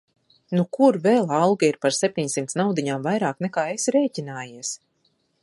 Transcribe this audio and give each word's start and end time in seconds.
Nu 0.59 0.63
kur 0.77 0.95
vēl 1.03 1.27
alga 1.39 1.69
ir 1.73 1.77
par 1.87 1.97
septiņsimt 1.97 2.57
naudiņām 2.63 3.07
vairāk 3.09 3.45
nekā 3.49 3.67
esi 3.77 3.95
rēķinājies. 3.99 4.75